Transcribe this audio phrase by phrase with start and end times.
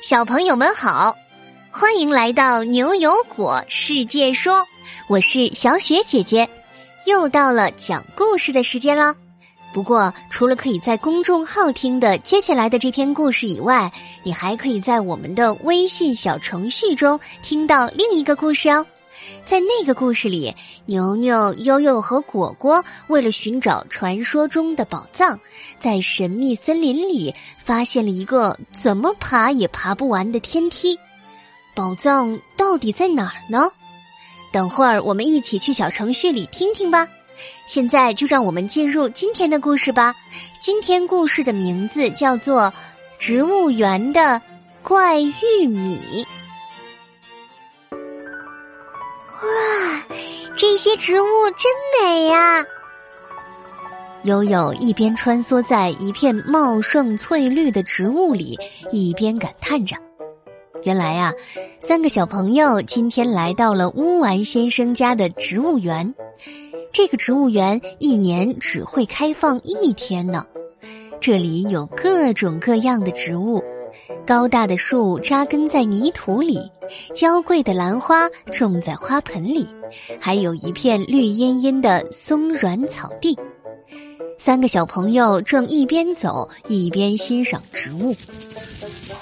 [0.00, 1.16] 小朋友们好，
[1.72, 4.64] 欢迎来到牛油果世界说，
[5.08, 6.48] 我是小雪姐姐，
[7.04, 9.14] 又到了讲故事的时间了。
[9.72, 13.90] 不过，除了可以在公众号听的接下来的这篇故事以外，
[14.22, 18.86] 你还可以在我们的微信小程序中听到另一个故事哦。
[19.44, 20.54] 在那个故事里，
[20.86, 25.38] 牛牛、悠悠和果果为了寻找传说中的宝藏，
[25.78, 27.34] 在神秘森林里
[27.64, 30.98] 发现了一个怎么爬也爬不完的天梯。
[31.74, 33.70] 宝藏到底在哪儿呢？
[34.52, 37.08] 等会儿我们一起去小程序里听听吧。
[37.66, 40.14] 现在就让我们进入今天的故事吧。
[40.60, 42.62] 今天故事的名字叫做
[43.18, 44.42] 《植物园的
[44.82, 46.24] 怪玉米》。
[49.42, 50.16] 哇
[50.56, 52.64] 这些植物真美呀！
[54.24, 58.58] 悠悠一边穿梭在一片茂盛翠绿的植物里，
[58.90, 59.96] 一边感叹着
[60.82, 61.32] ：“原来呀，
[61.78, 66.12] 三个小朋友今天来到了乌丸先生家的植物园。
[66.92, 70.44] 这个植物园一年只会开放一天呢。
[71.20, 73.62] 这里有各种各样的植物。”
[74.26, 76.70] 高大的树扎根在泥土里，
[77.14, 79.66] 娇贵的兰花种在花盆里，
[80.20, 83.38] 还有一片绿茵茵的松软草地。
[84.38, 88.14] 三个小朋友正一边走一边欣赏植物，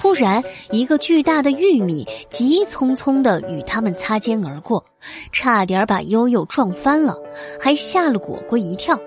[0.00, 4.84] 忽然，一个巨大的玉米急匆匆地与他们擦肩而过，
[5.32, 7.16] 差点把悠悠撞翻了，
[7.58, 8.98] 还吓了果果一跳。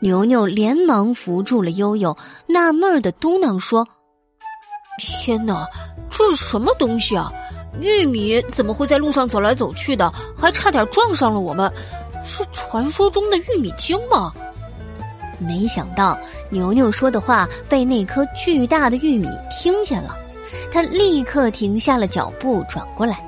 [0.00, 3.88] 牛牛连忙扶住了悠悠，纳闷的嘟囔说。
[4.98, 5.66] 天哪，
[6.10, 7.32] 这是什么东西啊？
[7.80, 10.12] 玉米怎么会在路上走来走去的？
[10.36, 11.72] 还差点撞上了我们，
[12.22, 14.32] 是传说中的玉米精吗？
[15.38, 16.16] 没想到
[16.48, 20.16] 牛牛说的话被那颗巨大的玉米听见了，
[20.72, 23.20] 他立刻停下了脚步，转过来。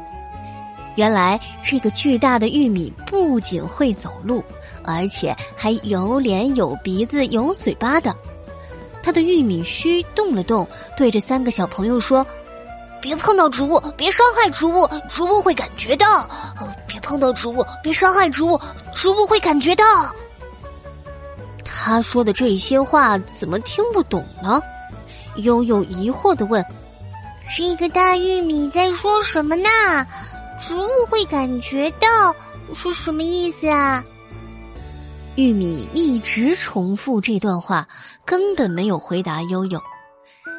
[0.94, 4.42] 原来这个巨大的玉米不仅会走路，
[4.84, 8.14] 而且还有脸有鼻子有嘴巴的。
[9.02, 10.66] 他的玉米须动了动，
[10.96, 12.26] 对着三个小朋友说
[13.02, 16.26] ：“别碰到植物，别伤害植物，植物会感觉到。
[16.86, 18.58] 别碰到植物，别伤害植物，
[18.94, 19.84] 植物会感觉到。”
[21.64, 24.60] 他说的这些话怎么听不懂呢？
[25.36, 26.64] 悠悠疑惑的问
[27.54, 29.68] ：“这个大玉米在说什么呢？
[30.58, 32.34] 植物会感觉到
[32.74, 34.02] 是什么意思啊？”
[35.36, 37.86] 玉米一直重复这段话，
[38.24, 39.78] 根本没有回答悠悠。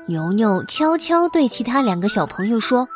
[0.08, 2.88] 牛牛悄悄对其他两个小朋友说：“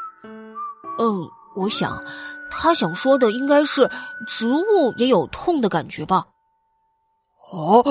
[0.98, 2.02] 嗯，我想，
[2.50, 3.90] 他想说的应该是
[4.26, 6.28] 植物也有痛的感觉吧？”
[7.52, 7.84] 啊，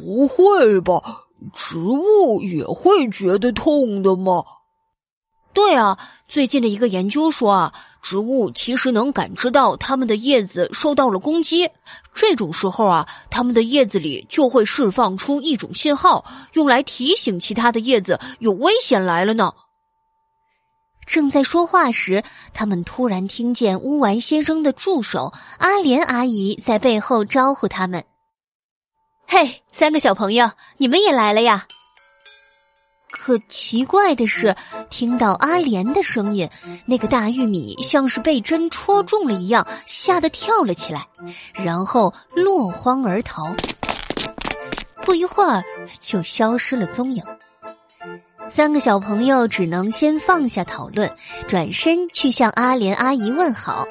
[0.00, 1.00] 不会吧？
[1.54, 4.42] 植物也会觉得痛的吗？
[5.58, 5.98] 对啊，
[6.28, 11.68] 最近的一个研究说啊，植物其实能感知到它们的叶子受到了攻击，
[12.14, 19.52] 这种时候啊，它们的叶子里就会释放出一种信号，用来提醒其他的叶子有危险来了呢。
[21.04, 22.22] 正在说话时，
[22.54, 28.04] 他们突然听见乌丸先生的助手阿莲阿姨在背后招呼他们
[29.26, 31.66] ：“嘿，三个小朋友，你们也来了呀！”
[33.10, 34.54] 可奇怪的是，
[34.90, 36.48] 听到阿莲的声音，
[36.86, 41.06] 那个大玉米像是被针戳中了一样，吓得跳了起来，
[41.52, 43.54] 然后落荒而逃。
[45.04, 45.62] 不一会儿，
[46.00, 47.22] 就消失了踪影。
[48.48, 51.10] 三个小朋友只能先放下讨论，
[51.46, 53.86] 转身去向阿莲阿姨问好。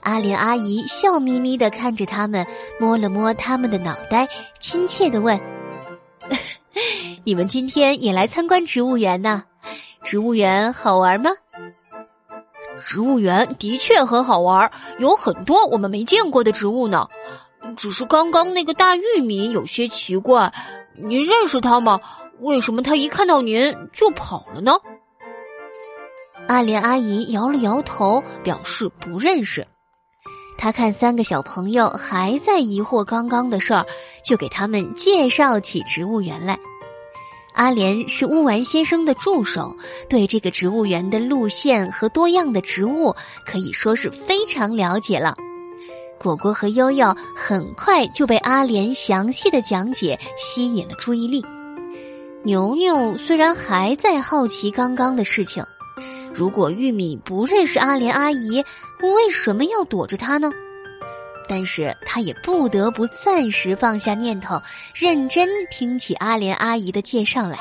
[0.00, 2.46] 阿莲阿姨笑眯眯的看着他们，
[2.78, 4.28] 摸了摸他们的脑袋，
[4.60, 5.38] 亲切的问。
[7.24, 9.44] 你们今天也来参观植物园呢？
[10.02, 11.30] 植物园好玩吗？
[12.84, 17.08] 植物园的确很好玩，有很多我们没见过的植物呢。
[17.76, 20.52] 只是刚刚那个大玉米有些奇怪，
[20.94, 22.00] 您认识它吗？
[22.40, 24.78] 为什么它一看到您就跑了呢？
[26.46, 29.66] 阿莲阿姨摇了摇头，表示不认识。
[30.58, 33.86] 他看三个小朋友还在疑惑刚刚的事儿，
[34.24, 36.58] 就给他们介绍起植物园来。
[37.54, 39.74] 阿莲是乌丸先生的助手，
[40.08, 43.14] 对这个植物园的路线和多样的植物
[43.46, 45.36] 可以说是非常了解了。
[46.18, 51.44] 果果和悠悠很快就被阿莲详细的讲解吸引了注意力。
[52.42, 55.64] 牛牛虽然还在好奇刚刚的事情，
[56.38, 58.62] 如果玉米不认识阿莲阿姨，
[59.00, 60.52] 为什么要躲着她呢？
[61.48, 64.62] 但是他也不得不暂时放下念头，
[64.94, 67.58] 认真听起阿莲阿姨的介绍来。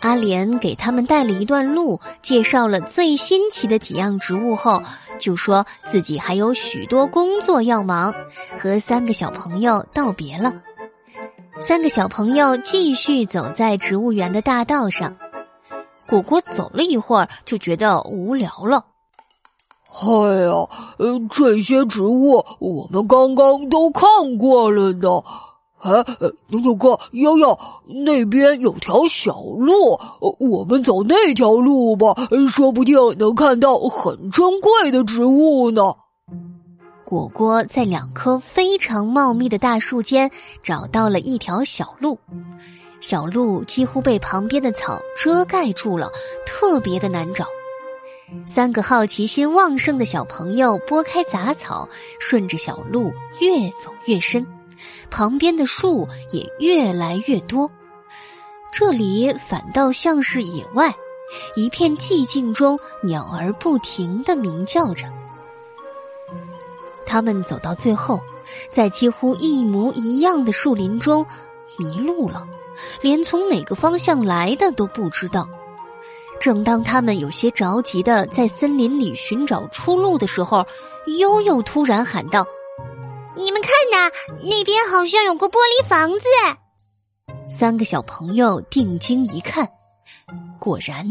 [0.00, 4.82] 阿莲给他们带了一段路，介绍了最新奇的几样植物后，
[5.18, 8.14] 就说自己还有许多工作要忙，
[8.58, 10.52] 和三个小朋友道别了。
[11.66, 15.16] 三个小朋友继续走在植物园的大道上。
[16.10, 18.84] 果果走了一会儿，就觉得无聊了。
[20.02, 20.68] 哎呀，
[20.98, 25.22] 呃，这些植物我们刚刚都看过了呢。
[25.78, 26.04] 哎，
[26.48, 27.58] 牛牛哥，悠悠，
[28.04, 29.98] 那边有条小路，
[30.38, 32.14] 我们走那条路吧，
[32.48, 35.94] 说不定能看到很珍贵的植物呢。
[37.04, 40.30] 果果在两棵非常茂密的大树间
[40.62, 42.18] 找到了一条小路，
[43.00, 46.10] 小路几乎被旁边的草遮盖住了，
[46.46, 47.46] 特别的难找。
[48.46, 51.88] 三个好奇心旺盛的小朋友拨开杂草，
[52.20, 54.46] 顺着小路越走越深。
[55.10, 57.70] 旁边的树也越来越多，
[58.72, 60.94] 这里反倒像是野外，
[61.56, 65.06] 一片寂静中，鸟儿不停的鸣叫着。
[67.04, 68.20] 他们走到最后，
[68.70, 71.26] 在几乎一模一样的树林中
[71.76, 72.46] 迷路了，
[73.00, 75.48] 连从哪个方向来的都不知道。
[76.40, 80.64] 正当他们有些着急的在森林里寻找出路的时候，
[81.18, 82.46] 悠悠突然喊道。
[83.36, 84.10] 你们看呐，
[84.42, 86.20] 那边好像有个玻璃房子。
[87.48, 89.68] 三个小朋友定睛一看，
[90.58, 91.06] 果然，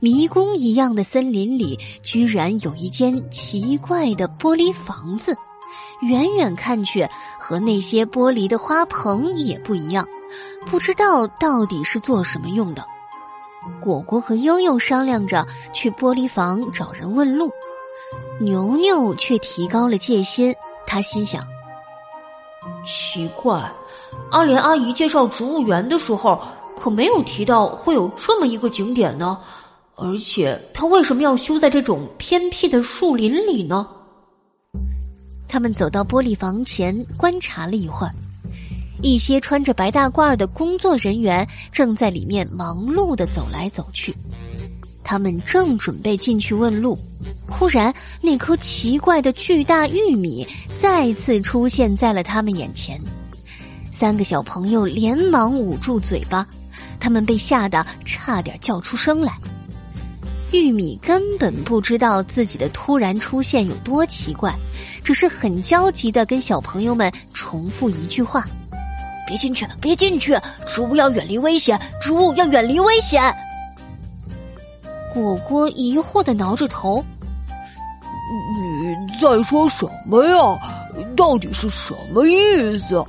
[0.00, 5.36] 迷宫一样的森林里居然有一间奇怪的玻璃房子。
[6.02, 7.08] 远远看去，
[7.38, 10.06] 和那些玻璃的花棚也不一样，
[10.66, 12.84] 不知道到底是做什么用的。
[13.80, 17.50] 果果和悠悠商量着去玻璃房找人问路，
[18.40, 20.54] 牛牛却提高了戒心，
[20.86, 21.46] 他心想。
[22.84, 23.70] 奇怪，
[24.30, 26.40] 阿莲阿姨介绍植物园的时候
[26.78, 29.38] 可没有提到会有这么一个景点呢。
[29.96, 33.86] 而且，它为什么要修在这种偏僻的树林里呢？
[35.48, 38.12] 他们走到玻璃房前，观察了一会儿，
[39.04, 44.16] 一些穿着白大褂的工作人员正在里面忙碌的走来走去。
[45.04, 46.98] 他们正准备进去问路，
[47.46, 47.92] 忽然
[48.22, 52.98] 那颗奇怪的巨大玉米再次出现在了他们眼前。
[53.90, 56.46] 三个小朋友连忙捂住嘴巴，
[56.98, 59.34] 他们被吓得差点叫出声来。
[60.50, 64.54] 玉米根本不知道自己的突然出现有多奇怪，
[65.02, 68.46] 只是很焦急的跟小朋友们重复一句话
[69.26, 70.38] ：“别进去，别进去！
[70.66, 73.22] 植物要远离危险，植物要远离危险。”
[75.12, 77.04] 果果疑惑的挠着头
[78.56, 80.58] ：“你在说什么呀？
[81.16, 83.04] 到底是什么意思？”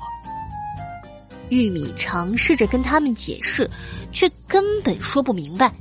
[1.49, 3.69] 玉米尝试着跟他们解释，
[4.11, 5.71] 却根本说不明白。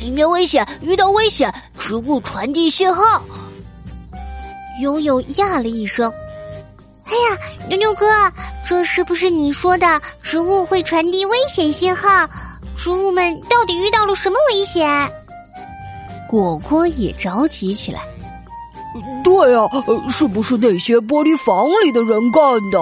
[0.00, 3.02] 里面危险，遇到危险，植物传递信号。
[4.80, 6.12] 悠悠呀了一声
[7.06, 8.06] ：“哎呀，牛牛哥，
[8.66, 12.26] 这是不是你说的植物会传递危险信号？”
[12.76, 14.86] 植物们到底遇到了什么危险？
[16.28, 18.02] 果果也着急起来。
[19.24, 19.66] 对啊，
[20.10, 22.78] 是不是那些玻璃房里的人干的？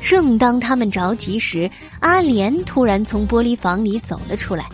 [0.00, 1.68] 正当他们着急时，
[2.00, 4.68] 阿莲突然从玻璃房里走了出来。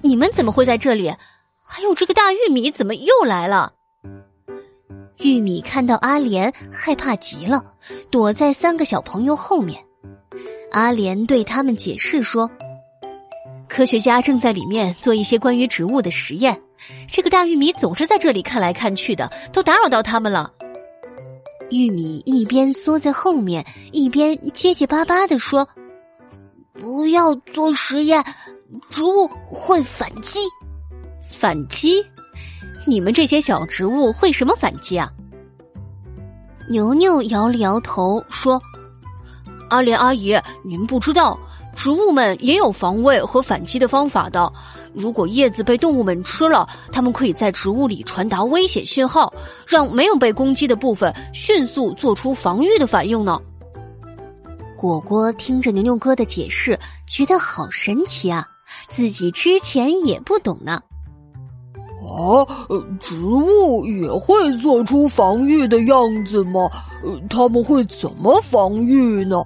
[0.00, 1.14] 你们怎么会在这里？
[1.62, 3.72] 还有这个大玉米怎么又来了？
[5.20, 7.64] 玉米看到阿莲，害怕极了，
[8.10, 9.82] 躲在三个小朋友后面。
[10.70, 12.50] 阿莲对他们解释说
[13.68, 16.60] ：“科学家正在里面做一些关于植物的实验。
[17.08, 20.52] 这个大玉米总是在这里看来看去的，都打扰到他们了。”
[21.70, 25.66] 玉米一边缩在后面，一边结结巴巴的说
[26.72, 28.22] ：“不要做实验，
[28.90, 30.40] 植物会反击。
[31.30, 32.04] 反击？
[32.86, 35.10] 你们这些小植物会什么反击啊？”
[36.68, 38.60] 牛牛摇了摇头说。
[39.68, 41.38] 阿莲阿姨，您不知道，
[41.74, 44.52] 植物们也有防卫和反击的方法的。
[44.92, 49.32] 如果叶子被动物们吃了，它们可以在植物里传达危险信号，
[49.66, 53.40] 让没有被攻击的部分迅速做出防御的反应呢。
[54.76, 58.46] 果果听着牛牛哥的解释，觉得好神奇啊，
[58.88, 60.82] 自己之前也不懂呢。
[62.12, 62.46] 啊，
[63.00, 66.68] 植物也会做出防御的样子吗？
[67.30, 69.42] 他们会怎么防御呢？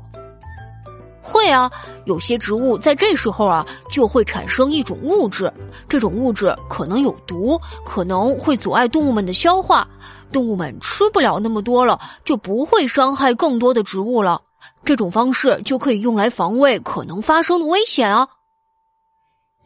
[1.23, 1.71] 会啊，
[2.05, 5.53] 有些植物在这时候啊就会产生一种物质，
[5.89, 9.87] 这种物质可能有毒，可能会阻碍动物们的消化，
[10.31, 14.41] 动物们吃不了那么多了，就不会伤害更多的植物了。
[14.85, 18.29] 这种方式就可以用来防卫可能发生的危险啊！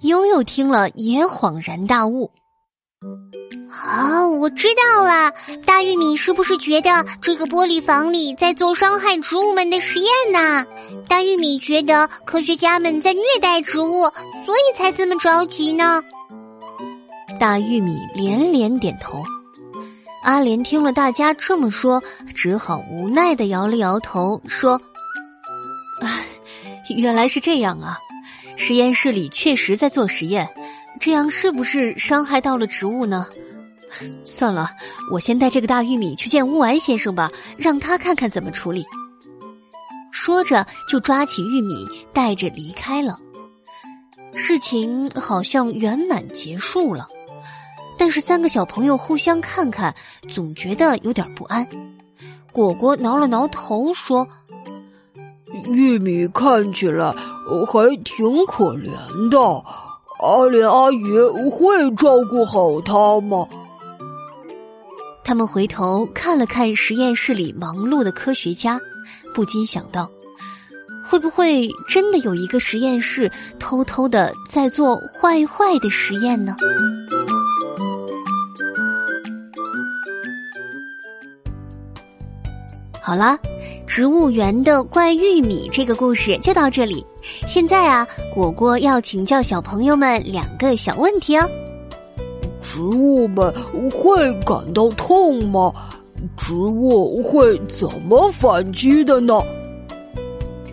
[0.01, 2.31] 悠悠听了也恍然大悟。
[3.03, 5.33] 哦，我知道了，
[5.65, 10.67] 大玉米是不是觉得这个玻璃房里在做伤害植物们的实验呢？
[11.09, 14.03] 大玉米觉得科学家们在虐待植物，
[14.45, 16.03] 所以才这么着急呢。
[17.39, 19.23] 大玉米连连点头。
[20.23, 22.03] 阿莲听了大家这么说，
[22.35, 24.79] 只好无奈的摇了摇头，说
[26.03, 26.27] ：“唉，
[26.95, 27.99] 原来是这样啊！
[28.57, 30.47] 实验室里确实在做实验，
[30.99, 33.27] 这样是不是伤害到了植物呢？
[34.25, 34.71] 算了，
[35.11, 38.85] 我先带这个大玉米去见乌丸先生吧，让他看看怎么处理。”
[40.11, 43.19] 说着，就抓起玉米带着离开了。
[44.35, 47.09] 事情好像圆满结束了。
[47.99, 49.95] 但是三个小朋友互相看看，
[50.29, 51.67] 总觉得有点不安。
[52.53, 54.27] 果果挠了挠头说
[55.67, 57.15] ：“玉米看起来
[57.67, 58.91] 还挺可怜
[59.31, 59.65] 的，
[60.23, 61.19] 阿莲阿姨
[61.51, 63.47] 会照顾好他吗？”
[65.23, 68.81] 他们回头看了看实验室里忙碌的科学家，
[69.33, 70.11] 不禁想到：
[71.09, 76.57] 会不会真的有一个实验室偷偷的在做坏坏的实验呢？
[83.11, 83.37] 好了，
[83.89, 87.05] 植物园的怪玉米这个故事就到这里。
[87.45, 91.51] 现在啊，果果要请教小朋友们两个小问题哦。
[92.63, 93.53] 植物们
[93.91, 95.73] 会感到痛吗？
[96.37, 99.43] 植物会怎么反击的呢？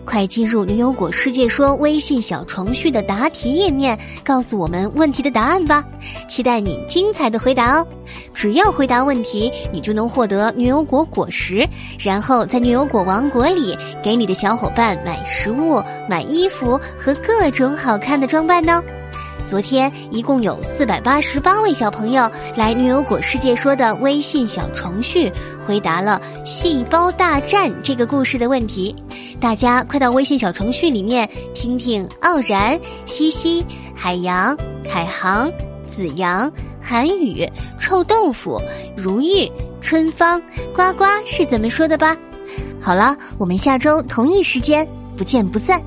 [0.08, 5.84] 快进入牛油果世界说微信小程序的答题页面，告诉我们问题的答案吧！
[6.26, 7.86] 期待你精彩的回答哦！
[8.32, 11.68] 只要回答问题，你就能获得牛油果果实，
[12.00, 18.82] 然后在牛油果王国里给你的小伙伴买食物、买衣服和各种好看的装扮呢。
[19.44, 25.30] 昨天一共有四百八十八位小朋友来牛油果世界说的微信小程序
[25.66, 28.94] 回答了《细胞大战》这个故事的问题，
[29.40, 33.64] 大家快到微信小程序里面听听傲然、西西、
[33.94, 35.50] 海洋、凯航、
[35.88, 38.60] 子阳、韩宇、臭豆腐、
[38.96, 40.42] 如玉、春芳、
[40.74, 42.16] 呱呱是怎么说的吧。
[42.80, 45.80] 好了，我们下周同一时间不见不散。